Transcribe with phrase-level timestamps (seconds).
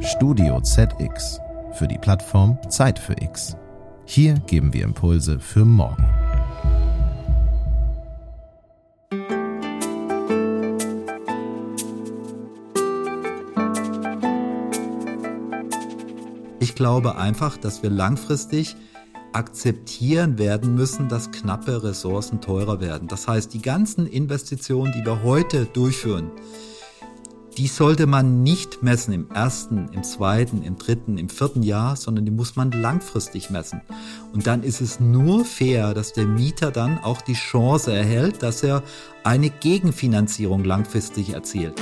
[0.00, 1.40] Studio ZX
[1.72, 3.56] für die Plattform Zeit für X.
[4.04, 6.04] Hier geben wir Impulse für morgen.
[16.60, 18.76] Ich glaube einfach, dass wir langfristig
[19.32, 23.08] akzeptieren werden müssen, dass knappe Ressourcen teurer werden.
[23.08, 26.30] Das heißt, die ganzen Investitionen, die wir heute durchführen,
[27.58, 32.24] die sollte man nicht messen im ersten, im zweiten, im dritten, im vierten Jahr, sondern
[32.24, 33.80] die muss man langfristig messen.
[34.32, 38.62] Und dann ist es nur fair, dass der Mieter dann auch die Chance erhält, dass
[38.62, 38.84] er
[39.24, 41.74] eine Gegenfinanzierung langfristig erzielt.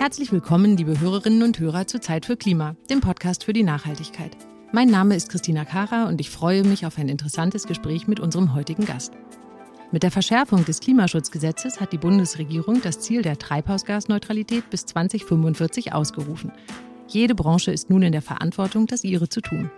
[0.00, 4.36] Herzlich willkommen, liebe Hörerinnen und Hörer zu Zeit für Klima, dem Podcast für die Nachhaltigkeit.
[4.72, 8.54] Mein Name ist Christina Kara und ich freue mich auf ein interessantes Gespräch mit unserem
[8.54, 9.12] heutigen Gast.
[9.92, 16.50] Mit der Verschärfung des Klimaschutzgesetzes hat die Bundesregierung das Ziel der Treibhausgasneutralität bis 2045 ausgerufen.
[17.08, 19.70] Jede Branche ist nun in der Verantwortung, das ihre zu tun.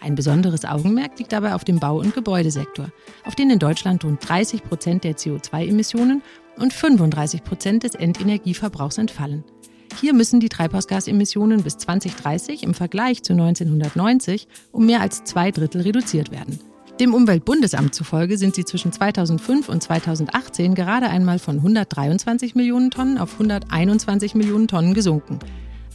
[0.00, 2.92] Ein besonderes Augenmerk liegt dabei auf dem Bau- und Gebäudesektor,
[3.24, 6.22] auf den in Deutschland rund 30 Prozent der CO2-Emissionen
[6.56, 9.42] und 35 Prozent des Endenergieverbrauchs entfallen.
[10.00, 15.80] Hier müssen die Treibhausgasemissionen bis 2030 im Vergleich zu 1990 um mehr als zwei Drittel
[15.80, 16.60] reduziert werden.
[17.00, 23.18] Dem Umweltbundesamt zufolge sind sie zwischen 2005 und 2018 gerade einmal von 123 Millionen Tonnen
[23.18, 25.38] auf 121 Millionen Tonnen gesunken.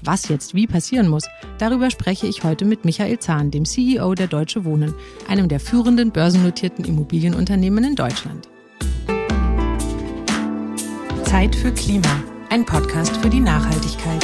[0.02, 1.26] Was jetzt wie passieren muss,
[1.58, 4.94] darüber spreche ich heute mit Michael Zahn, dem CEO der Deutsche Wohnen,
[5.28, 8.48] einem der führenden börsennotierten Immobilienunternehmen in Deutschland.
[11.26, 14.24] Zeit für Klima, ein Podcast für die Nachhaltigkeit.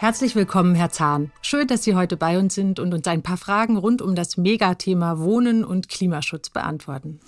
[0.00, 1.30] Herzlich willkommen, Herr Zahn.
[1.42, 4.38] Schön, dass Sie heute bei uns sind und uns ein paar Fragen rund um das
[4.38, 7.20] Megathema Wohnen und Klimaschutz beantworten.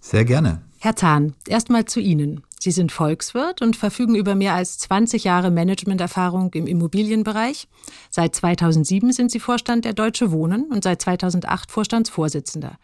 [0.00, 0.62] Sehr gerne.
[0.78, 2.42] Herr Zahn, erstmal zu Ihnen.
[2.58, 7.68] Sie sind Volkswirt und verfügen über mehr als 20 Jahre Managementerfahrung im Immobilienbereich.
[8.08, 12.78] Seit 2007 sind Sie Vorstand der Deutsche Wohnen und seit 2008 Vorstandsvorsitzender.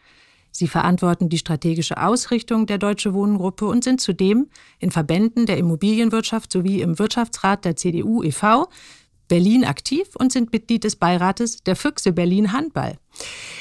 [0.52, 6.52] Sie verantworten die strategische Ausrichtung der Deutsche Wohnengruppe und sind zudem in Verbänden der Immobilienwirtschaft
[6.52, 8.68] sowie im Wirtschaftsrat der CDU e.V.
[9.30, 12.98] Berlin aktiv und sind Mitglied des Beirates der Füchse Berlin Handball.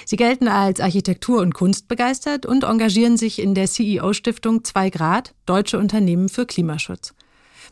[0.04, 5.78] Sie gelten als Architektur- und Kunstbegeistert und engagieren sich in der CEO-Stiftung 2 Grad Deutsche
[5.78, 7.14] Unternehmen für Klimaschutz.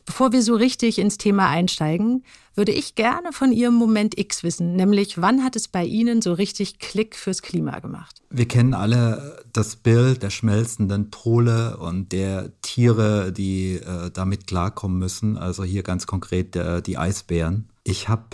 [0.06, 2.24] Bevor wir so richtig ins Thema einsteigen,
[2.56, 6.34] würde ich gerne von Ihrem Moment X wissen, nämlich wann hat es bei Ihnen so
[6.34, 8.22] richtig Klick fürs Klima gemacht?
[8.30, 14.98] Wir kennen alle das Bild der schmelzenden Pole und der Tiere, die äh, damit klarkommen
[14.98, 15.38] müssen.
[15.38, 17.68] Also hier ganz konkret äh, die Eisbären.
[17.90, 18.26] Ich habe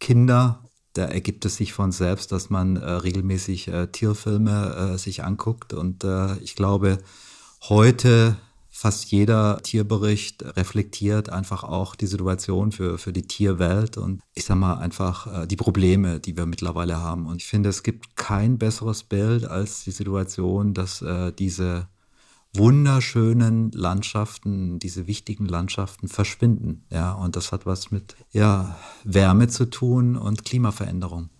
[0.00, 0.64] Kinder,
[0.94, 5.74] da ergibt es sich von selbst, dass man äh, regelmäßig äh, Tierfilme äh, sich anguckt.
[5.74, 6.96] Und äh, ich glaube,
[7.68, 8.38] heute
[8.70, 14.56] fast jeder Tierbericht reflektiert einfach auch die Situation für, für die Tierwelt und ich sag
[14.56, 17.26] mal einfach äh, die Probleme, die wir mittlerweile haben.
[17.26, 21.86] Und ich finde, es gibt kein besseres Bild als die Situation, dass äh, diese
[22.54, 26.84] wunderschönen Landschaften, diese wichtigen Landschaften verschwinden.
[26.90, 31.30] Ja, und das hat was mit ja, Wärme zu tun und Klimaveränderung.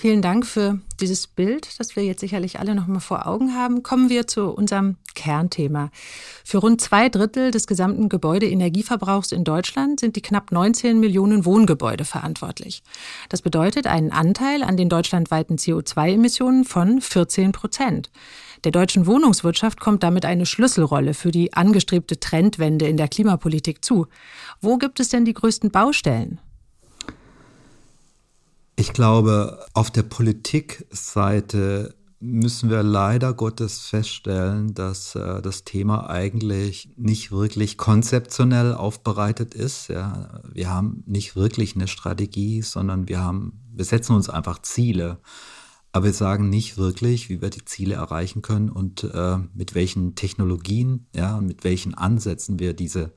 [0.00, 3.82] Vielen Dank für dieses Bild, das wir jetzt sicherlich alle noch mal vor Augen haben.
[3.82, 5.90] Kommen wir zu unserem Kernthema.
[6.42, 12.06] Für rund zwei Drittel des gesamten Gebäudeenergieverbrauchs in Deutschland sind die knapp 19 Millionen Wohngebäude
[12.06, 12.82] verantwortlich.
[13.28, 18.10] Das bedeutet einen Anteil an den deutschlandweiten CO2-Emissionen von 14 Prozent.
[18.64, 24.06] Der deutschen Wohnungswirtschaft kommt damit eine Schlüsselrolle für die angestrebte Trendwende in der Klimapolitik zu.
[24.62, 26.40] Wo gibt es denn die größten Baustellen?
[28.80, 36.88] Ich glaube, auf der Politikseite müssen wir leider Gottes feststellen, dass äh, das Thema eigentlich
[36.96, 39.88] nicht wirklich konzeptionell aufbereitet ist.
[39.88, 40.40] Ja.
[40.54, 45.18] Wir haben nicht wirklich eine Strategie, sondern wir haben, wir setzen uns einfach Ziele.
[45.92, 50.14] Aber wir sagen nicht wirklich, wie wir die Ziele erreichen können und äh, mit welchen
[50.14, 53.12] Technologien, ja, mit welchen Ansätzen wir diese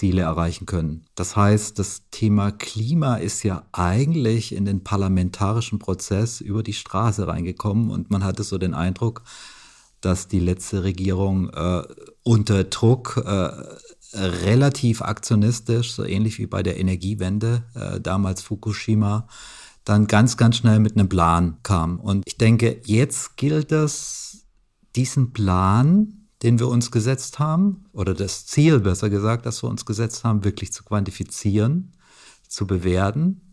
[0.00, 1.04] Ziele erreichen können.
[1.14, 7.26] Das heißt, das Thema Klima ist ja eigentlich in den parlamentarischen Prozess über die Straße
[7.26, 9.22] reingekommen und man hatte so den Eindruck,
[10.00, 11.82] dass die letzte Regierung äh,
[12.22, 13.50] unter Druck äh,
[14.16, 19.28] relativ aktionistisch, so ähnlich wie bei der Energiewende, äh, damals Fukushima,
[19.84, 22.00] dann ganz, ganz schnell mit einem Plan kam.
[22.00, 24.46] Und ich denke, jetzt gilt es,
[24.96, 29.84] diesen Plan, den wir uns gesetzt haben, oder das Ziel besser gesagt, das wir uns
[29.84, 31.92] gesetzt haben, wirklich zu quantifizieren,
[32.48, 33.50] zu bewerten,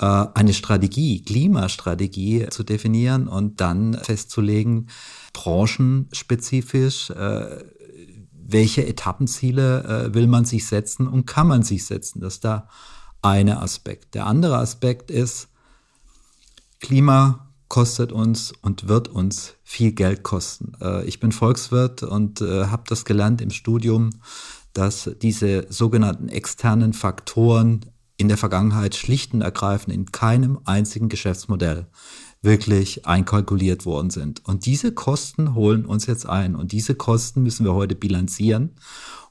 [0.00, 4.88] äh, eine Strategie, Klimastrategie zu definieren und dann festzulegen,
[5.32, 7.64] branchenspezifisch, äh,
[8.32, 12.20] welche Etappenziele äh, will man sich setzen und kann man sich setzen.
[12.20, 12.68] Das ist der
[13.22, 14.14] eine Aspekt.
[14.14, 15.48] Der andere Aspekt ist,
[16.80, 20.72] Klima kostet uns und wird uns viel Geld kosten.
[20.80, 24.10] Äh, ich bin Volkswirt und äh, habe das gelernt im Studium,
[24.72, 27.86] dass diese sogenannten externen Faktoren
[28.16, 31.86] in der Vergangenheit schlicht und ergreifend in keinem einzigen Geschäftsmodell
[32.42, 34.44] wirklich einkalkuliert worden sind.
[34.46, 36.54] Und diese Kosten holen uns jetzt ein.
[36.54, 38.76] Und diese Kosten müssen wir heute bilanzieren.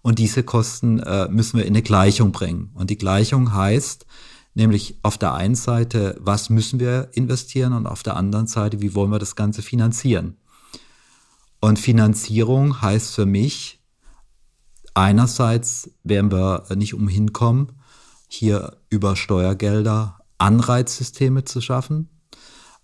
[0.02, 2.72] Und diese Kosten äh, müssen wir in eine Gleichung bringen.
[2.74, 4.06] Und die Gleichung heißt
[4.58, 8.96] nämlich auf der einen Seite, was müssen wir investieren und auf der anderen Seite, wie
[8.96, 10.36] wollen wir das Ganze finanzieren.
[11.62, 13.80] Und Finanzierung heißt für mich,
[14.96, 17.74] einerseits werden wir nicht umhin kommen,
[18.28, 22.10] hier über Steuergelder Anreizsysteme zu schaffen.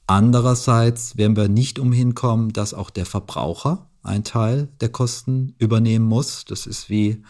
[0.06, 6.06] Andererseits werden wir nicht umhin kommen, dass auch der Verbraucher ein Teil der Kosten übernehmen
[6.06, 6.46] muss.
[6.46, 7.24] Das ist wie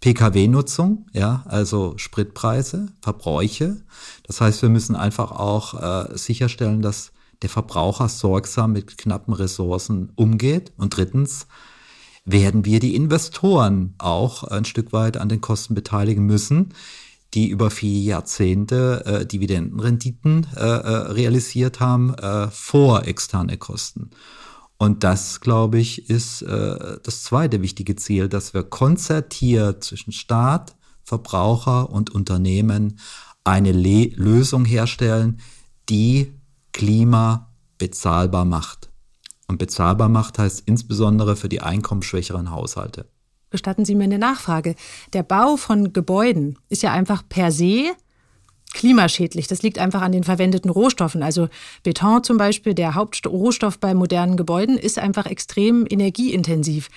[0.00, 3.82] Pkw-Nutzung, ja, also Spritpreise, Verbräuche.
[4.24, 7.12] Das heißt, wir müssen einfach auch äh, sicherstellen, dass
[7.42, 10.72] der Verbraucher sorgsam mit knappen Ressourcen umgeht.
[10.76, 11.46] Und drittens
[12.24, 16.74] werden wir die Investoren auch ein Stück weit an den Kosten beteiligen müssen,
[17.34, 24.10] die über vier Jahrzehnte äh, Dividendenrenditen äh, äh, realisiert haben äh, vor externe Kosten.
[24.78, 30.76] Und das, glaube ich, ist äh, das zweite wichtige Ziel, dass wir konzertiert zwischen Staat,
[31.02, 32.98] Verbraucher und Unternehmen
[33.44, 35.40] eine Le Lösung herstellen,
[35.88, 36.32] die
[36.72, 38.90] Klima bezahlbar macht.
[39.46, 43.08] Und bezahlbar macht heißt insbesondere für die einkommensschwächeren Haushalte.
[43.50, 44.74] Gestatten Sie mir eine Nachfrage.
[45.12, 47.92] Der Bau von Gebäuden ist ja einfach per se
[48.76, 49.46] klimaschädlich.
[49.48, 51.22] Das liegt einfach an den verwendeten Rohstoffen.
[51.22, 51.48] Also
[51.82, 56.88] Beton zum Beispiel, der Hauptrohstoff bei modernen Gebäuden, ist einfach extrem energieintensiv.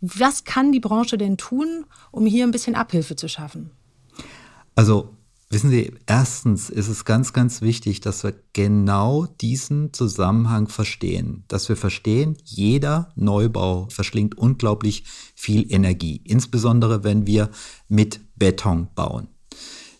[0.00, 3.70] Was kann die Branche denn tun, um hier ein bisschen Abhilfe zu schaffen?
[4.76, 5.10] Also
[5.48, 11.44] Wissen Sie, erstens ist es ganz, ganz wichtig, dass wir genau diesen Zusammenhang verstehen.
[11.46, 15.04] Dass wir verstehen, jeder Neubau verschlingt unglaublich
[15.36, 16.20] viel Energie.
[16.24, 17.50] Insbesondere wenn wir
[17.88, 19.28] mit Beton bauen.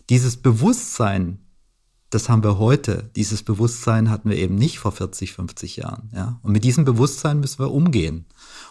[0.09, 1.39] Dieses Bewusstsein,
[2.09, 3.11] das haben wir heute.
[3.17, 6.09] Dieses Bewusstsein hatten wir eben nicht vor 40, 50 Jahren.
[6.15, 6.39] Ja?
[6.43, 8.25] Und mit diesem Bewusstsein müssen wir umgehen.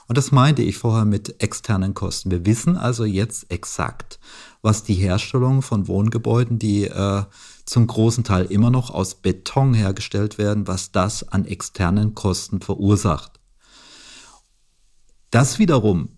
[0.09, 2.31] Und das meinte ich vorher mit externen Kosten.
[2.31, 4.19] Wir wissen also jetzt exakt,
[4.63, 7.25] was die Herstellung von Wohngebäuden, die äh,
[7.67, 13.33] zum großen Teil immer noch aus Beton hergestellt werden, was das an externen Kosten verursacht.
[15.31, 16.16] Das wiederum,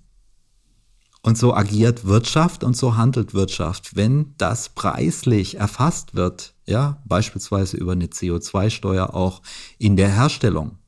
[1.22, 7.76] und so agiert Wirtschaft und so handelt Wirtschaft, wenn das preislich erfasst wird, ja, beispielsweise
[7.76, 9.42] über eine CO2-Steuer auch
[9.78, 10.78] in der Herstellung,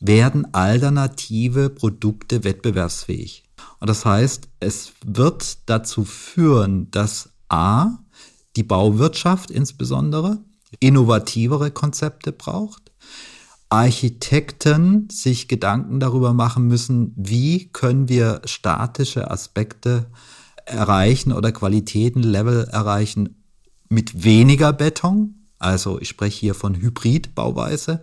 [0.00, 3.44] werden alternative Produkte wettbewerbsfähig.
[3.78, 7.98] Und das heißt, es wird dazu führen, dass A,
[8.56, 10.38] die Bauwirtschaft insbesondere
[10.80, 12.81] innovativere Konzepte braucht,
[13.72, 20.10] Architekten sich Gedanken darüber machen müssen, wie können wir statische Aspekte
[20.66, 23.42] erreichen oder Qualitätenlevel erreichen
[23.88, 25.46] mit weniger Beton.
[25.58, 28.02] Also ich spreche hier von Hybridbauweise.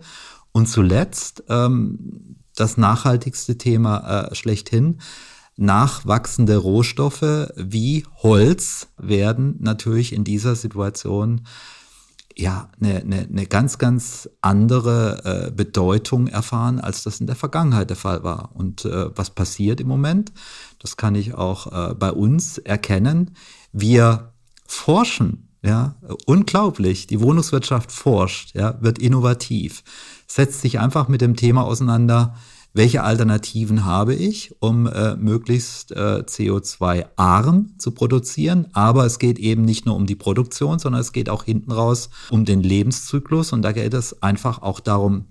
[0.50, 4.98] Und zuletzt ähm, das nachhaltigste Thema äh, schlechthin,
[5.56, 11.42] nachwachsende Rohstoffe wie Holz werden natürlich in dieser Situation
[12.40, 17.90] ja eine, eine, eine ganz, ganz andere äh, Bedeutung erfahren, als das in der Vergangenheit
[17.90, 18.50] der Fall war.
[18.54, 20.32] Und äh, was passiert im Moment?
[20.78, 23.36] Das kann ich auch äh, bei uns erkennen.
[23.72, 24.32] Wir
[24.66, 27.06] forschen, ja, unglaublich.
[27.06, 29.84] Die Wohnungswirtschaft forscht, ja, wird innovativ,
[30.26, 32.34] setzt sich einfach mit dem Thema auseinander,
[32.72, 38.68] welche Alternativen habe ich, um äh, möglichst äh, CO2-arm zu produzieren.
[38.72, 42.10] Aber es geht eben nicht nur um die Produktion, sondern es geht auch hinten raus
[42.30, 43.52] um den Lebenszyklus.
[43.52, 45.26] Und da geht es einfach auch darum,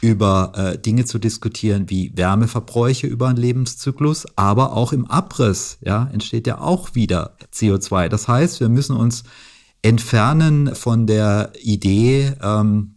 [0.00, 6.08] über äh, Dinge zu diskutieren wie Wärmeverbräuche über einen Lebenszyklus, aber auch im Abriss ja,
[6.12, 8.08] entsteht ja auch wieder CO2.
[8.08, 9.24] Das heißt, wir müssen uns
[9.82, 12.96] entfernen von der Idee, ähm,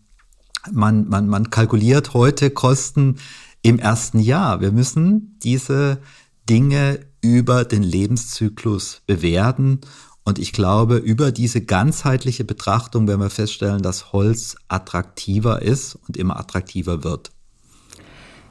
[0.71, 3.15] man, man, man kalkuliert heute Kosten
[3.61, 4.61] im ersten Jahr.
[4.61, 6.01] Wir müssen diese
[6.49, 9.81] Dinge über den Lebenszyklus bewerten.
[10.23, 16.17] Und ich glaube, über diese ganzheitliche Betrachtung werden wir feststellen, dass Holz attraktiver ist und
[16.17, 17.31] immer attraktiver wird.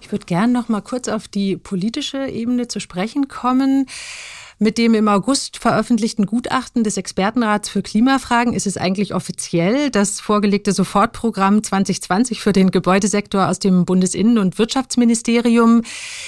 [0.01, 3.87] Ich würde gerne noch mal kurz auf die politische Ebene zu sprechen kommen.
[4.61, 9.89] Mit dem im August veröffentlichten Gutachten des Expertenrats für Klimafragen ist es eigentlich offiziell.
[9.89, 15.83] Das vorgelegte Sofortprogramm 2020 für den Gebäudesektor aus dem Bundesinnen- und Wirtschaftsministerium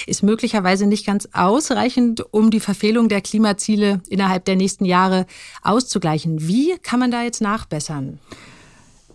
[0.07, 5.25] ist möglicherweise nicht ganz ausreichend, um die Verfehlung der Klimaziele innerhalb der nächsten Jahre
[5.61, 6.47] auszugleichen.
[6.47, 8.19] Wie kann man da jetzt nachbessern?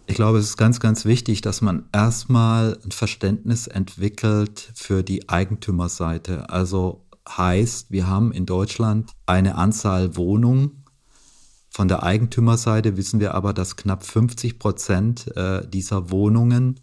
[0.06, 5.28] Ich glaube, es ist ganz, ganz wichtig, dass man erstmal ein Verständnis entwickelt für die
[5.30, 6.50] Eigentümerseite.
[6.50, 10.85] Also heißt, wir haben in Deutschland eine Anzahl Wohnungen.
[11.71, 16.80] Von der Eigentümerseite wissen wir aber, dass knapp 50 Prozent äh, dieser Wohnungen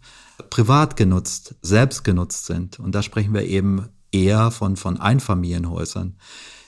[0.50, 2.78] privat genutzt, selbst genutzt sind.
[2.78, 6.16] Und da sprechen wir eben eher von, von Einfamilienhäusern.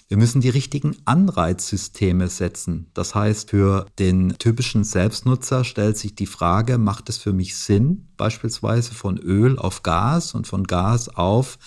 [0.08, 2.90] Wir müssen die richtigen Anreizsysteme setzen.
[2.94, 8.08] Das heißt, für den typischen Selbstnutzer stellt sich die Frage, macht es für mich Sinn,
[8.16, 11.58] beispielsweise von Öl auf Gas und von Gas auf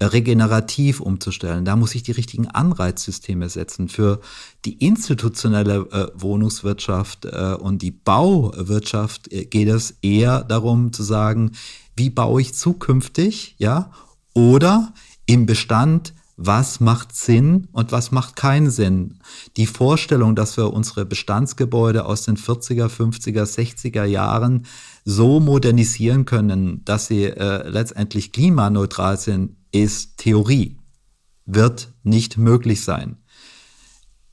[0.00, 1.64] regenerativ umzustellen.
[1.64, 3.88] Da muss ich die richtigen Anreizsysteme setzen.
[3.88, 4.20] Für
[4.64, 11.52] die institutionelle äh, Wohnungswirtschaft äh, und die Bauwirtschaft äh, geht es eher darum zu sagen,
[11.96, 13.90] wie baue ich zukünftig, ja,
[14.34, 14.92] oder
[15.26, 19.18] im Bestand was macht Sinn und was macht keinen Sinn.
[19.56, 24.64] Die Vorstellung, dass wir unsere Bestandsgebäude aus den 40er, 50er, 60er Jahren
[25.04, 30.78] so modernisieren können, dass sie äh, letztendlich klimaneutral sind, ist Theorie,
[31.46, 33.18] wird nicht möglich sein.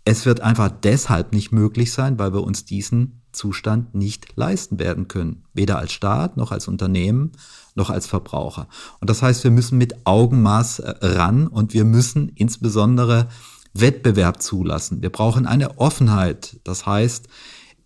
[0.04, 5.08] Es wird einfach deshalb nicht möglich sein, weil wir uns diesen Zustand nicht leisten werden
[5.08, 5.44] können.
[5.54, 7.32] Weder als Staat noch als Unternehmen
[7.76, 8.68] noch als Verbraucher.
[9.02, 13.28] Und das heißt, wir müssen mit Augenmaß äh, ran und wir müssen insbesondere
[13.74, 15.02] Wettbewerb zulassen.
[15.02, 16.60] Wir brauchen eine Offenheit.
[16.64, 17.28] Das heißt,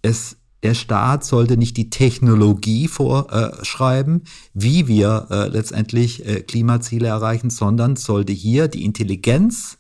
[0.02, 4.24] es der Staat sollte nicht die Technologie vorschreiben,
[4.54, 9.78] wie wir äh, letztendlich äh, Klimaziele erreichen, sondern sollte hier die Intelligenz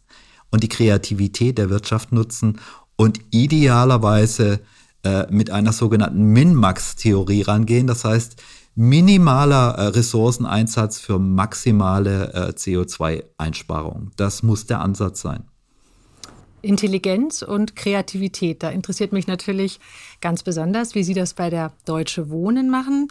[0.51, 2.59] und die Kreativität der Wirtschaft nutzen
[2.95, 4.61] und idealerweise
[5.03, 7.87] äh, mit einer sogenannten Min-Max-Theorie rangehen.
[7.87, 8.41] Das heißt,
[8.75, 14.11] minimaler Ressourceneinsatz für maximale äh, CO2-Einsparung.
[14.15, 15.48] Das muss der Ansatz sein.
[16.61, 18.63] Intelligenz und Kreativität.
[18.63, 19.79] Da interessiert mich natürlich
[20.21, 23.07] ganz besonders, wie Sie das bei der Deutsche Wohnen machen.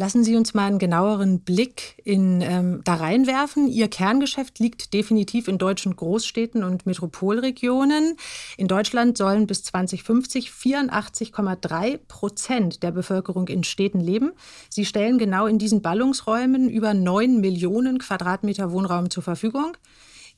[0.00, 3.68] Lassen Sie uns mal einen genaueren Blick in, ähm, da reinwerfen.
[3.68, 8.16] Ihr Kerngeschäft liegt definitiv in deutschen Großstädten und Metropolregionen.
[8.56, 14.32] In Deutschland sollen bis 2050 84,3 Prozent der Bevölkerung in Städten leben.
[14.70, 19.76] Sie stellen genau in diesen Ballungsräumen über 9 Millionen Quadratmeter Wohnraum zur Verfügung.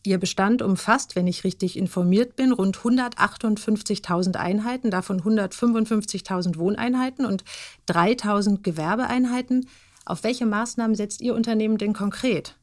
[0.05, 7.45] Ihr Bestand umfasst, wenn ich richtig informiert bin, rund 158.000 Einheiten, davon 155.000 Wohneinheiten und
[7.89, 9.69] 3.000 Gewerbeeinheiten.
[10.05, 12.57] Auf welche Maßnahmen setzt Ihr Unternehmen denn konkret?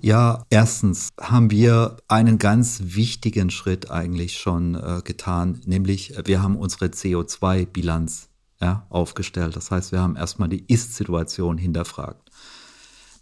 [0.00, 6.56] Ja, erstens haben wir einen ganz wichtigen Schritt eigentlich schon äh, getan, nämlich wir haben
[6.56, 8.28] unsere CO2-Bilanz
[8.60, 9.56] ja, aufgestellt.
[9.56, 12.25] Das heißt, wir haben erstmal die Ist-Situation hinterfragt.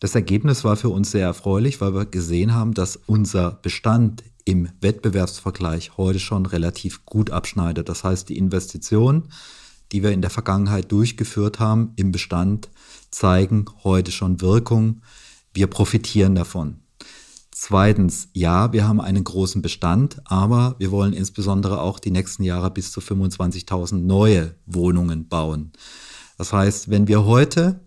[0.01, 4.69] Das Ergebnis war für uns sehr erfreulich, weil wir gesehen haben, dass unser Bestand im
[4.81, 7.89] Wettbewerbsvergleich heute schon relativ gut abschneidet.
[7.89, 9.29] Das heißt, die Investitionen,
[9.93, 12.69] die wir in der Vergangenheit durchgeführt haben im Bestand,
[13.11, 15.01] zeigen heute schon Wirkung.
[15.55, 16.81] Wir profitieren davon.
[17.53, 22.71] Zweitens, ja, wir haben einen großen Bestand, aber wir wollen insbesondere auch die nächsten Jahre
[22.71, 25.71] bis zu 25.000 neue Wohnungen bauen.
[26.37, 27.84] Das heißt, wenn wir heute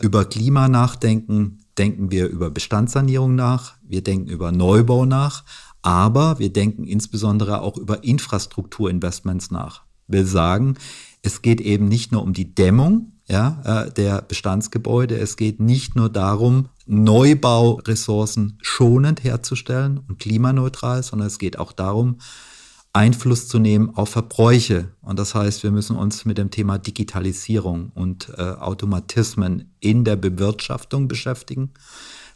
[0.00, 5.44] über Klima nachdenken, denken wir über Bestandssanierung nach, wir denken über Neubau nach,
[5.82, 9.84] aber wir denken insbesondere auch über Infrastrukturinvestments nach.
[10.06, 10.76] Will sagen,
[11.22, 15.94] es geht eben nicht nur um die Dämmung ja, äh, der Bestandsgebäude, es geht nicht
[15.96, 22.16] nur darum, Neubauressourcen schonend herzustellen und klimaneutral, sondern es geht auch darum,
[22.98, 24.88] Einfluss zu nehmen auf Verbräuche.
[25.02, 30.16] Und das heißt, wir müssen uns mit dem Thema Digitalisierung und äh, Automatismen in der
[30.16, 31.70] Bewirtschaftung beschäftigen.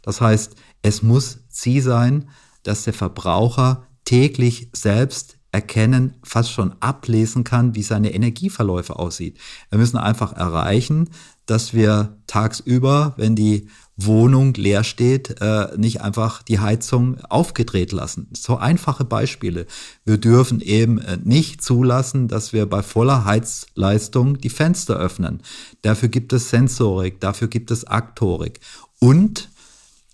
[0.03, 2.29] Das heißt, es muss Ziel sein,
[2.63, 9.37] dass der Verbraucher täglich selbst erkennen, fast schon ablesen kann, wie seine Energieverläufe aussieht.
[9.69, 11.09] Wir müssen einfach erreichen,
[11.45, 18.27] dass wir tagsüber, wenn die Wohnung leer steht, äh, nicht einfach die Heizung aufgedreht lassen.
[18.33, 19.67] So einfache Beispiele.
[20.03, 25.41] Wir dürfen eben äh, nicht zulassen, dass wir bei voller Heizleistung die Fenster öffnen.
[25.83, 28.59] Dafür gibt es Sensorik, dafür gibt es Aktorik.
[28.99, 29.49] Und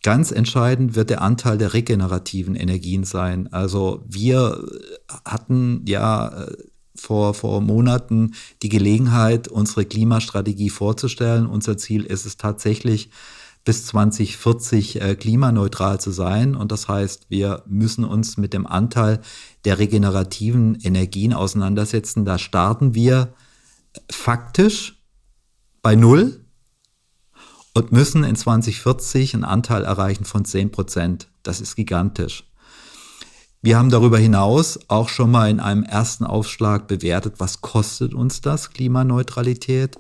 [0.04, 3.52] ganz entscheidend wird der Anteil der regenerativen Energien sein.
[3.54, 4.62] Also wir
[5.24, 6.58] hatten ja äh,
[6.96, 11.48] vor, vor Monaten die Gelegenheit, unsere Klimastrategie vorzustellen.
[11.48, 13.10] Unser Ziel ist es tatsächlich,
[13.70, 16.56] bis 2040 äh, klimaneutral zu sein.
[16.56, 19.22] Und das heißt, wir müssen uns mit dem Anteil
[19.64, 22.26] der regenerativen Energien auseinandersetzen.
[22.26, 23.32] Da starten wir
[24.10, 25.04] faktisch
[25.84, 26.44] bei Null
[27.76, 31.28] und müssen in 2040 einen Anteil erreichen von 10 Prozent.
[31.44, 32.46] Das ist gigantisch.
[33.62, 38.42] Wir haben darüber hinaus auch schon mal in einem ersten Aufschlag bewertet, was kostet uns
[38.42, 40.00] das Klimaneutralität.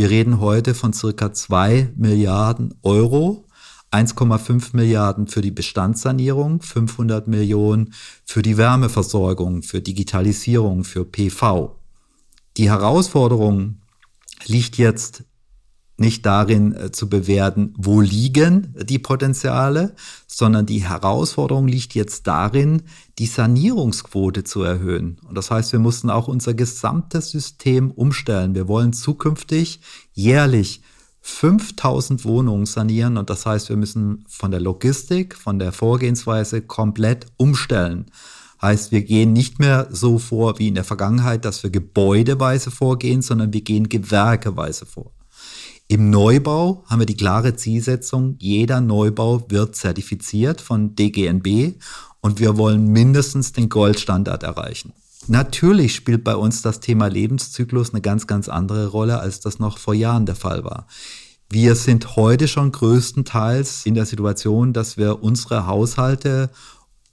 [0.00, 3.44] Wir reden heute von circa zwei Milliarden Euro,
[3.90, 7.92] 1,5 Milliarden für die Bestandssanierung, 500 Millionen
[8.24, 11.76] für die Wärmeversorgung, für Digitalisierung, für PV.
[12.56, 13.82] Die Herausforderung
[14.46, 15.24] liegt jetzt
[16.00, 19.94] nicht darin äh, zu bewerten, wo liegen die Potenziale,
[20.26, 22.82] sondern die Herausforderung liegt jetzt darin,
[23.18, 25.18] die Sanierungsquote zu erhöhen.
[25.28, 28.54] Und das heißt, wir mussten auch unser gesamtes System umstellen.
[28.54, 29.80] Wir wollen zukünftig
[30.12, 30.82] jährlich
[31.22, 37.26] 5000 Wohnungen sanieren und das heißt, wir müssen von der Logistik, von der Vorgehensweise komplett
[37.36, 38.06] umstellen.
[38.62, 43.22] Heißt, wir gehen nicht mehr so vor wie in der Vergangenheit, dass wir gebäudeweise vorgehen,
[43.22, 45.12] sondern wir gehen gewerkeweise vor.
[45.90, 51.82] Im Neubau haben wir die klare Zielsetzung, jeder Neubau wird zertifiziert von DGNB
[52.20, 54.92] und wir wollen mindestens den Goldstandard erreichen.
[55.26, 59.78] Natürlich spielt bei uns das Thema Lebenszyklus eine ganz, ganz andere Rolle, als das noch
[59.78, 60.86] vor Jahren der Fall war.
[61.48, 66.50] Wir sind heute schon größtenteils in der Situation, dass wir unsere Haushalte,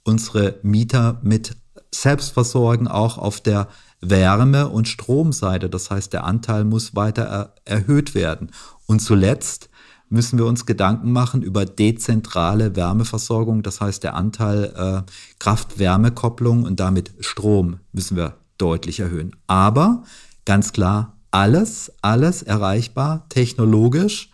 [0.04, 1.56] unsere Mieter mit
[1.92, 3.66] selbst versorgen, auch auf der
[4.00, 5.68] Wärme- und Stromseite.
[5.68, 8.50] Das heißt, der Anteil muss weiter er erhöht werden.
[8.86, 9.68] Und zuletzt
[10.08, 13.62] müssen wir uns Gedanken machen über dezentrale Wärmeversorgung.
[13.62, 19.36] Das heißt, der Anteil äh, Kraft-Wärme-Kopplung und damit Strom müssen wir deutlich erhöhen.
[19.46, 20.04] Aber
[20.44, 24.30] ganz klar, alles, alles erreichbar, technologisch,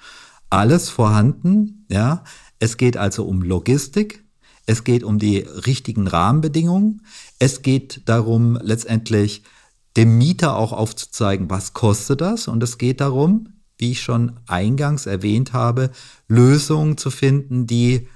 [0.50, 1.86] alles vorhanden.
[1.88, 2.22] Ja,
[2.58, 4.23] es geht also um Logistik.
[4.66, 7.02] Es geht um die richtigen Rahmenbedingungen.
[7.38, 9.42] Es geht darum, letztendlich
[9.96, 12.48] dem Mieter auch aufzuzeigen, was kostet das.
[12.48, 15.90] Und es geht darum, wie ich schon eingangs erwähnt habe,
[16.28, 18.08] Lösungen zu finden, die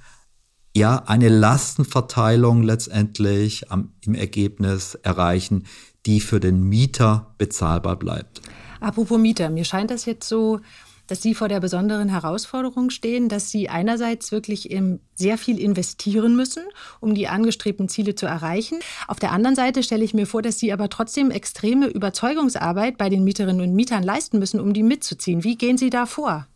[0.76, 5.64] ja eine Lastenverteilung letztendlich am, im Ergebnis erreichen,
[6.06, 8.40] die für den Mieter bezahlbar bleibt.
[8.80, 10.60] Apropos Mieter, mir scheint das jetzt so,
[11.08, 14.70] dass Sie vor der besonderen Herausforderung stehen, dass Sie einerseits wirklich
[15.16, 16.62] sehr viel investieren müssen,
[17.00, 18.78] um die angestrebten Ziele zu erreichen.
[19.08, 23.08] Auf der anderen Seite stelle ich mir vor, dass Sie aber trotzdem extreme Überzeugungsarbeit bei
[23.08, 25.42] den Mieterinnen und Mietern leisten müssen, um die mitzuziehen.
[25.42, 26.46] Wie gehen Sie da vor?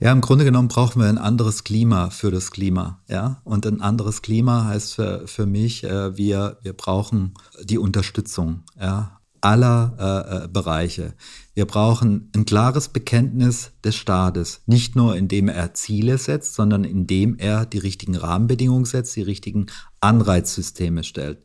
[0.00, 3.00] Ja, im Grunde genommen brauchen wir ein anderes Klima für das Klima.
[3.08, 8.62] Ja, und ein anderes Klima heißt für, für mich, äh, wir, wir brauchen die Unterstützung.
[8.80, 11.14] Ja, aller äh, äh, Bereiche.
[11.54, 17.36] Wir brauchen ein klares Bekenntnis des Staates, nicht nur indem er Ziele setzt, sondern indem
[17.38, 19.66] er die richtigen Rahmenbedingungen setzt, die richtigen
[20.00, 21.38] Anreizsysteme stellt.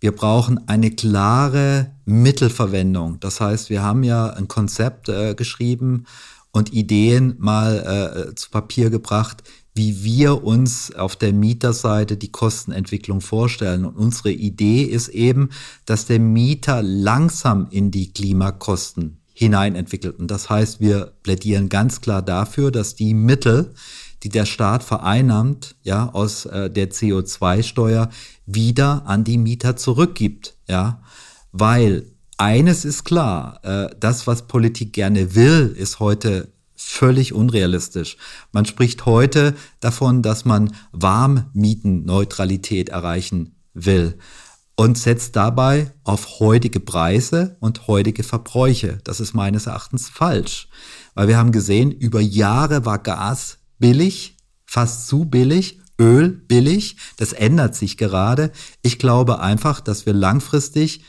[0.00, 3.20] Wir brauchen eine klare Mittelverwendung.
[3.20, 6.06] Das heißt, wir haben ja ein Konzept äh, geschrieben
[6.52, 9.42] und Ideen mal äh, zu Papier gebracht,
[9.80, 13.86] wie wir uns auf der Mieterseite die Kostenentwicklung vorstellen.
[13.86, 15.48] Und unsere Idee ist eben,
[15.86, 20.18] dass der Mieter langsam in die Klimakosten hinein entwickelt.
[20.18, 23.72] Und das heißt, wir plädieren ganz klar dafür, dass die Mittel,
[24.22, 28.10] die der Staat vereinnahmt, ja, aus äh, der CO2-Steuer
[28.44, 31.00] wieder an die Mieter zurückgibt, ja,
[31.52, 32.04] weil
[32.36, 38.16] eines ist klar, äh, das, was Politik gerne will, ist heute völlig unrealistisch.
[38.52, 44.18] Man spricht heute davon, dass man Warmmietenneutralität erreichen will
[44.76, 48.98] und setzt dabei auf heutige Preise und heutige Verbräuche.
[49.04, 50.68] Das ist meines Erachtens falsch,
[51.14, 56.96] weil wir haben gesehen, über Jahre war Gas billig, fast zu billig, Öl billig.
[57.18, 58.52] Das ändert sich gerade.
[58.80, 61.02] Ich glaube einfach, dass wir langfristig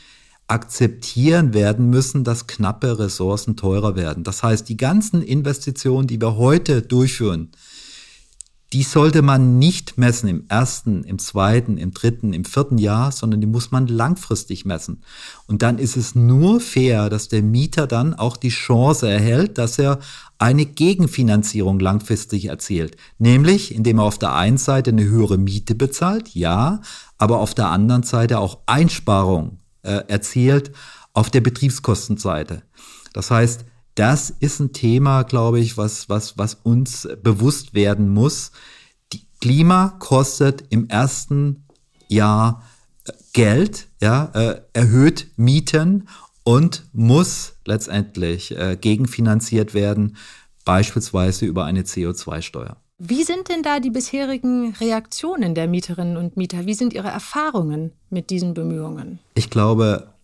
[0.52, 4.22] akzeptieren werden müssen, dass knappe Ressourcen teurer werden.
[4.22, 7.52] Das heißt, die ganzen Investitionen, die wir heute durchführen,
[8.74, 13.40] die sollte man nicht messen im ersten, im zweiten, im dritten, im vierten Jahr, sondern
[13.40, 15.02] die muss man langfristig messen.
[15.46, 19.78] Und dann ist es nur fair, dass der Mieter dann auch die Chance erhält, dass
[19.78, 20.00] er
[20.38, 22.96] eine Gegenfinanzierung langfristig erzielt.
[23.18, 26.82] Nämlich, indem er auf der einen Seite eine höhere Miete bezahlt, ja,
[27.16, 30.72] aber auf der anderen Seite auch Einsparungen äh, erzielt
[31.12, 32.62] auf der Betriebskostenseite.
[33.12, 33.64] Das heißt,
[33.94, 38.52] das ist ein Thema, glaube ich, was, was, was uns bewusst werden muss.
[39.12, 41.66] Die Klima kostet im ersten
[42.08, 42.62] Jahr
[43.04, 46.08] äh, Geld, ja, äh, erhöht Mieten
[46.44, 50.16] und muss letztendlich äh, gegenfinanziert werden
[50.64, 52.81] beispielsweise über eine CO2-Steuer.
[53.04, 56.66] Wie sind denn da die bisherigen Reaktionen der Mieterinnen und Mieter?
[56.66, 59.18] Wie sind Ihre Erfahrungen mit diesen Bemühungen?
[59.34, 60.14] Ich glaube,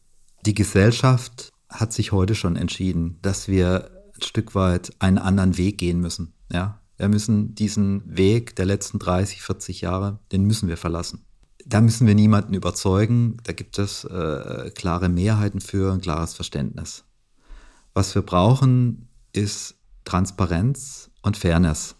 [0.46, 5.78] die Gesellschaft hat sich heute schon entschieden, dass wir ein Stück weit einen anderen Weg
[5.78, 6.34] gehen müssen.
[6.52, 11.24] Ja, wir müssen diesen Weg der letzten 30, 40 Jahre, den müssen wir verlassen.
[11.66, 13.38] Da müssen wir niemanden überzeugen.
[13.42, 17.02] Da gibt es äh, klare Mehrheiten für, ein klares Verständnis.
[17.92, 21.97] Was wir brauchen, ist Transparenz und Fairness.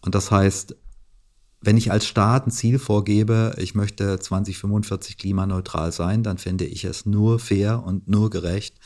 [0.00, 0.76] Und das heißt,
[1.60, 6.84] wenn ich als Staat ein Ziel vorgebe, ich möchte 2045 klimaneutral sein, dann finde ich
[6.84, 8.76] es nur fair und nur gerecht,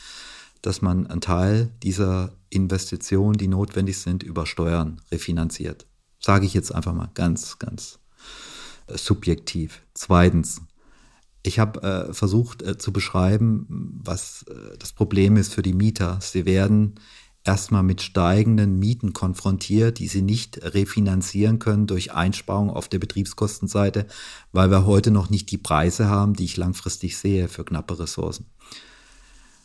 [0.61, 5.85] dass man einen Teil dieser Investitionen, die notwendig sind, über Steuern refinanziert.
[6.19, 7.99] Sage ich jetzt einfach mal ganz, ganz
[8.87, 9.81] äh, subjektiv.
[9.93, 10.61] Zweitens,
[11.43, 16.17] ich habe äh, versucht äh, zu beschreiben, was äh, das Problem ist für die Mieter.
[16.21, 16.95] Sie werden
[17.43, 24.07] erstmal mit steigenden Mieten konfrontiert, die sie nicht refinanzieren können durch Einsparungen auf der Betriebskostenseite,
[24.51, 28.45] weil wir heute noch nicht die Preise haben, die ich langfristig sehe für knappe Ressourcen.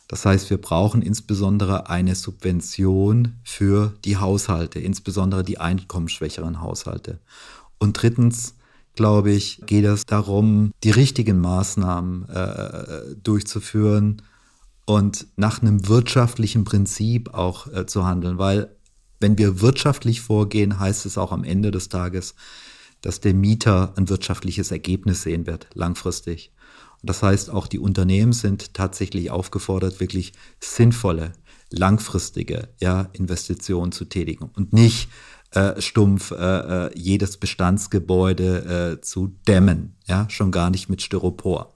[0.09, 7.19] Das heißt, wir brauchen insbesondere eine Subvention für die Haushalte, insbesondere die einkommensschwächeren Haushalte.
[7.77, 8.55] Und drittens,
[8.95, 14.23] glaube ich, geht es darum, die richtigen Maßnahmen äh, durchzuführen
[14.89, 18.39] und nach einem wirtschaftlichen Prinzip auch äh, zu handeln.
[18.39, 18.75] Weil
[19.19, 22.33] wenn wir wirtschaftlich vorgehen, heißt es auch am Ende des Tages,
[23.01, 26.51] dass der Mieter ein wirtschaftliches Ergebnis sehen wird, langfristig.
[27.03, 31.33] Das heißt, auch die Unternehmen sind tatsächlich aufgefordert, wirklich sinnvolle,
[31.69, 35.07] langfristige ja, Investitionen zu tätigen und nicht
[35.51, 41.75] äh, stumpf äh, äh, jedes Bestandsgebäude äh, zu dämmen, ja, schon gar nicht mit Styropor.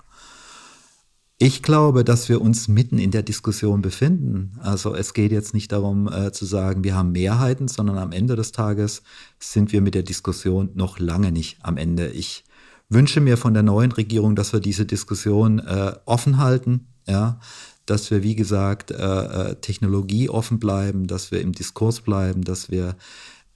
[1.44, 4.58] Ich glaube, dass wir uns mitten in der Diskussion befinden.
[4.62, 8.38] Also es geht jetzt nicht darum äh, zu sagen, wir haben Mehrheiten, sondern am Ende
[8.38, 9.04] des Tages
[9.40, 12.08] sind wir mit der Diskussion noch lange nicht am Ende.
[12.08, 12.46] Ich
[12.88, 17.42] wünsche mir von der neuen Regierung, dass wir diese Diskussion äh, offen halten, ja,
[17.86, 22.72] dass wir, wie gesagt, äh, äh Technologie offen bleiben, dass wir im Diskurs bleiben, dass
[22.72, 22.96] wir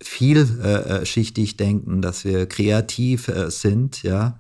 [0.03, 4.37] vielschichtig äh, äh, denken, dass wir kreativ sind, ja,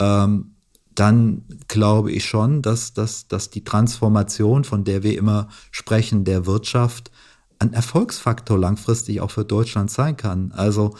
[0.00, 0.52] ähm,
[0.98, 6.44] dann glaube ich schon, dass, dass, dass die Transformation, von der wir immer sprechen, der
[6.44, 7.12] Wirtschaft,
[7.60, 10.52] ein Erfolgsfaktor langfristig auch für Deutschland sein kann.
[10.52, 10.96] Also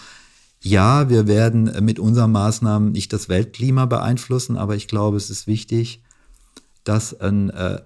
[0.60, 5.46] ja, wir werden mit unseren Maßnahmen nicht das Weltklima beeinflussen, aber ich glaube, es ist
[5.46, 6.02] wichtig,
[6.84, 7.80] dass ein äh,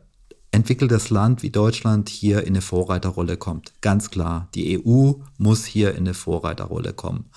[0.52, 3.72] entwickeltes Land wie Deutschland hier in eine Vorreiterrolle kommt.
[3.80, 7.30] Ganz klar, die EU muss hier in eine Vorreiterrolle kommen.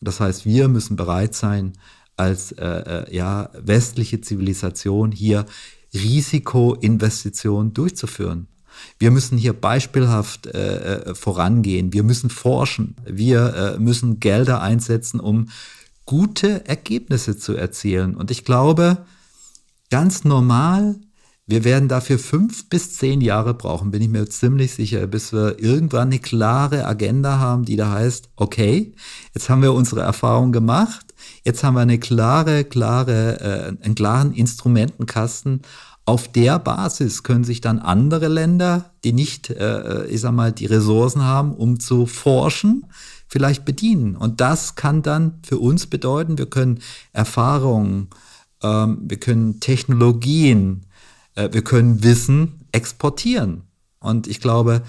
[0.00, 1.74] Und das heißt, wir müssen bereit sein,
[2.16, 5.46] als äh, äh ja, westliche Zivilisation hier
[5.94, 8.48] Risikoinvestitionen durchzuführen.
[8.98, 11.92] Wir müssen hier beispielhaft äh, äh, vorangehen.
[11.92, 12.96] Wir müssen forschen.
[13.04, 15.48] Wir äh, müssen Gelder einsetzen, um
[16.06, 18.16] gute Ergebnisse zu erzielen.
[18.16, 19.04] Und ich glaube,
[19.90, 20.96] ganz normal,
[21.46, 25.58] wir werden dafür fünf bis zehn Jahre brauchen, bin ich mir ziemlich sicher, bis wir
[25.58, 28.94] irgendwann eine klare Agenda haben, die da heißt, okay,
[29.34, 31.11] jetzt haben wir unsere Erfahrung gemacht,
[31.44, 33.40] jetzt haben wir eine klare, klare,
[33.80, 35.62] äh, einen klaren Instrumentenkasten,
[36.04, 40.66] auf der Basis können sich dann andere Länder, die nicht, äh, ich sag mal, die
[40.66, 42.86] Ressourcen haben, um zu forschen,
[43.28, 44.16] vielleicht bedienen.
[44.16, 46.80] Und das kann dann für uns bedeuten, wir können
[47.12, 48.08] Erfahrungen,
[48.62, 50.86] ähm, wir können Technologien,
[51.36, 53.62] äh, wir können Wissen exportieren.
[54.00, 54.82] Und ich glaube,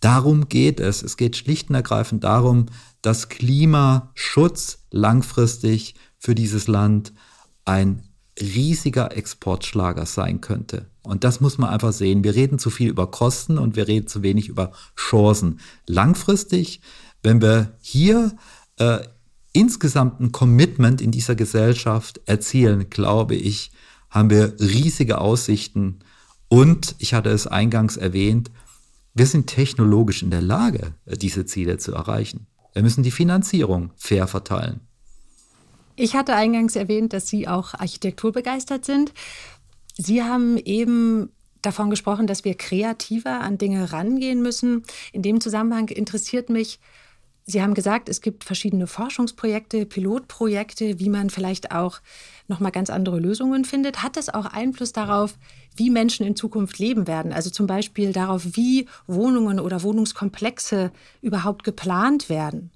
[0.00, 1.02] darum geht es.
[1.02, 2.66] Es geht schlicht und ergreifend darum,
[3.02, 7.12] dass Klimaschutz langfristig für dieses Land
[7.64, 8.02] ein
[8.40, 10.86] riesiger Exportschlager sein könnte.
[11.02, 12.24] Und das muss man einfach sehen.
[12.24, 15.60] Wir reden zu viel über Kosten und wir reden zu wenig über Chancen.
[15.86, 16.80] Langfristig,
[17.22, 18.32] wenn wir hier
[18.76, 18.98] äh,
[19.52, 23.72] insgesamt ein Commitment in dieser Gesellschaft erzielen, glaube ich,
[24.10, 26.00] haben wir riesige Aussichten.
[26.48, 28.50] Und ich hatte es eingangs erwähnt,
[29.18, 32.46] wir sind technologisch in der Lage, diese Ziele zu erreichen.
[32.72, 34.80] Wir müssen die Finanzierung fair verteilen.
[35.96, 39.12] Ich hatte eingangs erwähnt, dass Sie auch architekturbegeistert sind.
[39.96, 44.84] Sie haben eben davon gesprochen, dass wir kreativer an Dinge rangehen müssen.
[45.12, 46.78] In dem Zusammenhang interessiert mich,
[47.50, 52.00] Sie haben gesagt, es gibt verschiedene Forschungsprojekte, Pilotprojekte, wie man vielleicht auch
[52.46, 54.02] noch mal ganz andere Lösungen findet.
[54.02, 55.38] Hat das auch Einfluss darauf,
[55.74, 57.32] wie Menschen in Zukunft leben werden?
[57.32, 62.70] Also zum Beispiel darauf, wie Wohnungen oder Wohnungskomplexe überhaupt geplant werden?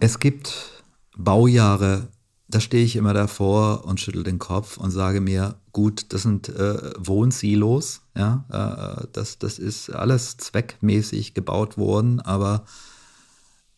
[0.00, 0.82] Es gibt
[1.18, 2.08] Baujahre
[2.50, 6.48] da stehe ich immer davor und schüttel den Kopf und sage mir, gut, das sind
[6.48, 12.64] äh, Wohnsilos, ja, äh, das, das ist alles zweckmäßig gebaut worden, aber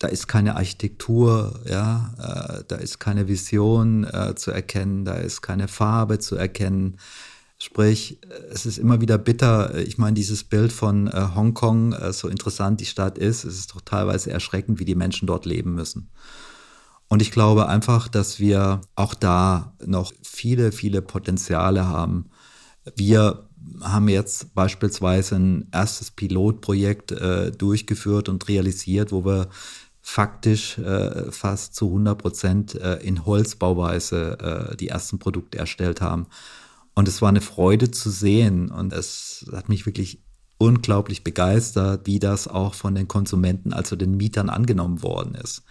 [0.02, 5.42] da ist keine Architektur, ja, äh, da ist keine Vision äh, zu erkennen, da ist
[5.42, 6.96] keine Farbe zu erkennen.
[7.56, 8.18] Sprich,
[8.50, 9.78] es ist immer wieder bitter.
[9.78, 13.76] Ich meine, dieses Bild von äh, Hongkong, äh, so interessant die Stadt ist, es ist
[13.76, 16.10] doch teilweise erschreckend, wie die Menschen dort leben müssen.
[17.06, 22.30] Und ich glaube einfach, dass wir auch da noch viele, viele Potenziale haben.
[22.96, 23.48] Wir
[23.80, 29.48] haben jetzt beispielsweise ein erstes Pilotprojekt äh, durchgeführt und realisiert, wo wir
[30.02, 36.26] faktisch äh, fast zu 100 Prozent äh, in Holzbauweise äh, die ersten Produkte erstellt haben.
[36.94, 40.18] Und es war eine Freude zu sehen und es hat mich wirklich
[40.58, 45.62] unglaublich begeistert, wie das auch von den Konsumenten, also den Mietern angenommen worden ist.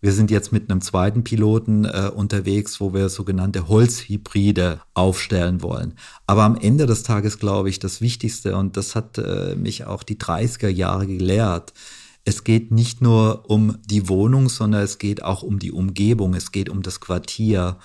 [0.00, 5.94] Wir sind jetzt mit einem zweiten Piloten äh, unterwegs, wo wir sogenannte Holzhybride aufstellen wollen.
[6.26, 10.02] Aber am Ende des Tages glaube ich, das Wichtigste, und das hat äh, mich auch
[10.02, 11.72] die 30er Jahre gelehrt,
[12.24, 16.52] es geht nicht nur um die Wohnung, sondern es geht auch um die Umgebung, es
[16.52, 17.76] geht um das Quartier.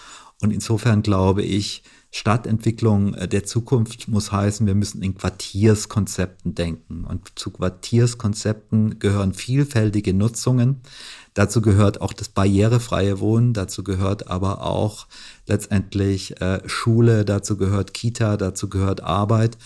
[0.41, 7.03] Und insofern glaube ich, Stadtentwicklung äh, der Zukunft muss heißen, wir müssen in Quartierskonzepten denken.
[7.03, 10.81] Und zu Quartierskonzepten gehören vielfältige Nutzungen.
[11.33, 15.07] Dazu gehört auch das barrierefreie Wohnen, dazu gehört aber auch
[15.45, 19.57] letztendlich äh, Schule, dazu gehört Kita, dazu gehört Arbeit,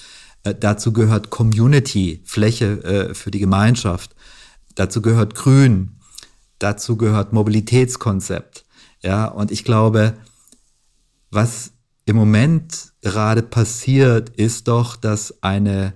[0.43, 4.15] äh, dazu gehört Community, Fläche äh, für die Gemeinschaft,
[4.75, 5.99] dazu gehört Grün,
[6.59, 8.65] dazu gehört Mobilitätskonzept.
[9.01, 10.13] Ja, und ich glaube,
[11.29, 11.71] was
[12.05, 15.93] im Moment gerade passiert, ist doch, dass eine,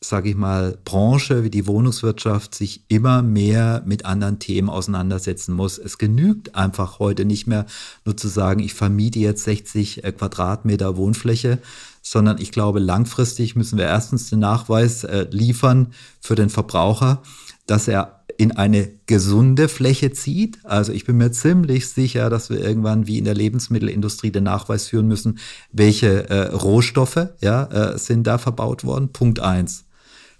[0.00, 5.78] sage ich mal, Branche wie die Wohnungswirtschaft sich immer mehr mit anderen Themen auseinandersetzen muss.
[5.78, 7.66] Es genügt einfach heute nicht mehr
[8.04, 11.58] nur zu sagen, ich vermiete jetzt 60 äh, Quadratmeter Wohnfläche,
[12.02, 17.22] sondern ich glaube, langfristig müssen wir erstens den Nachweis äh, liefern für den Verbraucher,
[17.66, 20.64] dass er in eine gesunde Fläche zieht.
[20.64, 24.86] Also ich bin mir ziemlich sicher, dass wir irgendwann wie in der Lebensmittelindustrie den Nachweis
[24.86, 25.38] führen müssen,
[25.72, 29.12] welche äh, Rohstoffe ja, äh, sind da verbaut worden.
[29.12, 29.84] Punkt eins.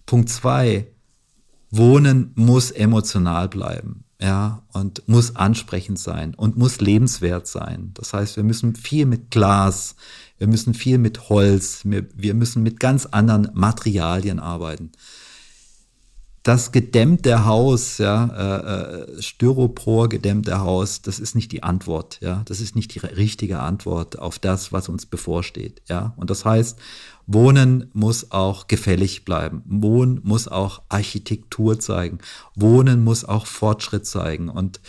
[0.06, 0.86] Punkt zwei,
[1.70, 4.04] Wohnen muss emotional bleiben.
[4.18, 7.90] Ja, und muss ansprechend sein und muss lebenswert sein.
[7.94, 9.94] Das heißt, wir müssen viel mit Glas,
[10.38, 14.92] wir müssen viel mit Holz, wir, wir müssen mit ganz anderen Materialien arbeiten
[16.42, 22.42] das gedämmte Haus, ja, äh, äh, Styropor gedämmte Haus, das ist nicht die Antwort, ja,
[22.46, 26.14] das ist nicht die richtige Antwort auf das, was uns bevorsteht, ja.
[26.16, 26.78] Und das heißt,
[27.26, 29.62] Wohnen muss auch gefällig bleiben.
[29.66, 32.18] Wohnen muss auch Architektur zeigen.
[32.56, 34.48] Wohnen muss auch Fortschritt zeigen.
[34.48, 34.80] Und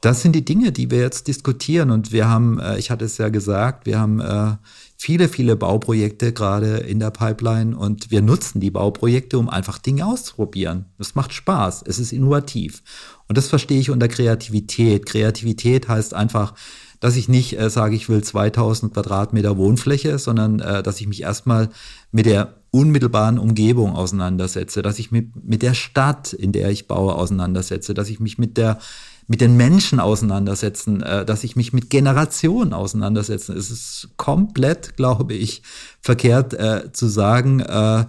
[0.00, 1.90] das sind die Dinge, die wir jetzt diskutieren.
[1.90, 4.56] Und wir haben, äh, ich hatte es ja gesagt, wir haben äh,
[5.02, 10.06] viele, viele Bauprojekte gerade in der Pipeline und wir nutzen die Bauprojekte, um einfach Dinge
[10.06, 10.84] auszuprobieren.
[10.96, 12.84] Das macht Spaß, es ist innovativ.
[13.26, 15.04] Und das verstehe ich unter Kreativität.
[15.04, 16.54] Kreativität heißt einfach,
[17.00, 21.22] dass ich nicht äh, sage, ich will 2000 Quadratmeter Wohnfläche, sondern äh, dass ich mich
[21.22, 21.70] erstmal
[22.12, 27.16] mit der unmittelbaren Umgebung auseinandersetze, dass ich mich mit der Stadt, in der ich baue,
[27.16, 28.78] auseinandersetze, dass ich mich mit der
[29.26, 33.52] mit den Menschen auseinandersetzen, äh, dass ich mich mit Generationen auseinandersetze.
[33.52, 35.62] Es ist komplett, glaube ich,
[36.00, 38.04] verkehrt äh, zu sagen, äh,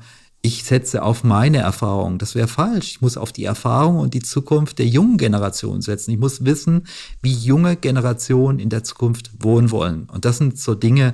[0.45, 2.17] ich setze auf meine Erfahrung.
[2.17, 2.91] Das wäre falsch.
[2.91, 6.12] Ich muss auf die Erfahrung und die Zukunft der jungen Generation setzen.
[6.12, 6.86] Ich muss wissen,
[7.21, 10.10] wie junge Generationen in der Zukunft wohnen wollen.
[10.12, 11.13] Und das sind so Dinge,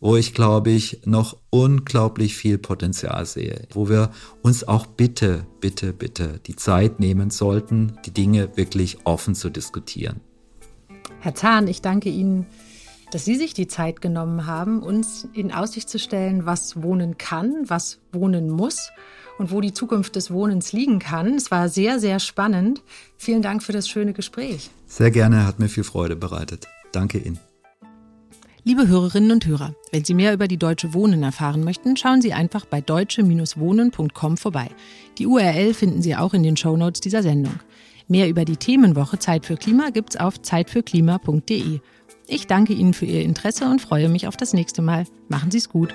[0.00, 4.10] wo ich, glaube ich, noch unglaublich viel Potenzial sehe, wo wir
[4.42, 10.20] uns auch bitte, bitte, bitte die Zeit nehmen sollten, die Dinge wirklich offen zu diskutieren.
[11.20, 12.46] Herr Zahn, ich danke Ihnen,
[13.12, 17.64] dass Sie sich die Zeit genommen haben, uns in Aussicht zu stellen, was Wohnen kann,
[17.66, 18.90] was Wohnen muss
[19.38, 21.34] und wo die Zukunft des Wohnens liegen kann.
[21.34, 22.82] Es war sehr, sehr spannend.
[23.18, 24.70] Vielen Dank für das schöne Gespräch.
[24.86, 26.68] Sehr gerne, hat mir viel Freude bereitet.
[26.92, 27.38] Danke Ihnen.
[28.62, 32.34] Liebe Hörerinnen und Hörer, wenn Sie mehr über die Deutsche Wohnen erfahren möchten, schauen Sie
[32.34, 34.68] einfach bei deutsche-wohnen.com vorbei.
[35.16, 37.54] Die URL finden Sie auch in den Shownotes dieser Sendung.
[38.06, 41.80] Mehr über die Themenwoche Zeit für Klima gibt's auf zeitfürklima.de.
[42.26, 45.04] Ich danke Ihnen für Ihr Interesse und freue mich auf das nächste Mal.
[45.28, 45.94] Machen Sie es gut.